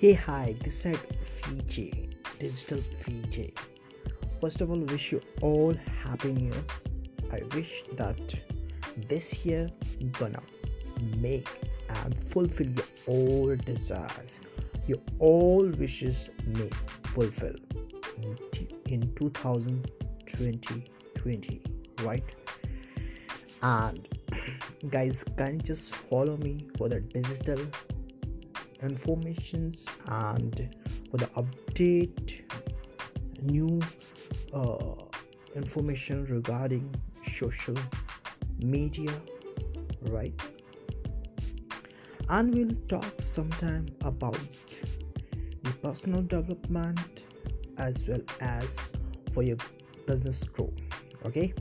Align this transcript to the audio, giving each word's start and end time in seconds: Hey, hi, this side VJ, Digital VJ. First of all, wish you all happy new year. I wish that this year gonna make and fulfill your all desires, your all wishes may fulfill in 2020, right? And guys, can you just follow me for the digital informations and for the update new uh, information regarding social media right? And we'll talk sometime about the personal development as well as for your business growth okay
Hey, 0.00 0.12
hi, 0.12 0.54
this 0.62 0.82
side 0.82 1.00
VJ, 1.20 1.90
Digital 2.38 2.78
VJ. 3.00 3.50
First 4.40 4.60
of 4.60 4.70
all, 4.70 4.78
wish 4.78 5.10
you 5.10 5.20
all 5.42 5.74
happy 6.04 6.34
new 6.34 6.52
year. 6.52 6.64
I 7.32 7.42
wish 7.52 7.82
that 7.94 8.40
this 9.08 9.44
year 9.44 9.68
gonna 10.12 10.40
make 11.16 11.48
and 11.88 12.16
fulfill 12.16 12.68
your 12.68 12.84
all 13.08 13.56
desires, 13.56 14.40
your 14.86 15.00
all 15.18 15.66
wishes 15.66 16.30
may 16.46 16.70
fulfill 17.00 17.56
in 18.86 19.12
2020, 19.16 21.62
right? 22.02 22.34
And 23.62 24.08
guys, 24.90 25.24
can 25.36 25.54
you 25.54 25.60
just 25.62 25.96
follow 25.96 26.36
me 26.36 26.68
for 26.76 26.88
the 26.88 27.00
digital 27.00 27.66
informations 28.82 29.88
and 30.08 30.74
for 31.10 31.16
the 31.16 31.26
update 31.26 32.42
new 33.42 33.80
uh, 34.52 34.94
information 35.54 36.24
regarding 36.26 36.94
social 37.22 37.76
media 38.58 39.12
right? 40.02 40.40
And 42.28 42.54
we'll 42.54 42.74
talk 42.88 43.20
sometime 43.20 43.88
about 44.02 44.38
the 45.62 45.72
personal 45.82 46.22
development 46.22 47.26
as 47.78 48.08
well 48.08 48.20
as 48.40 48.92
for 49.32 49.42
your 49.42 49.56
business 50.06 50.44
growth 50.44 50.72
okay 51.24 51.52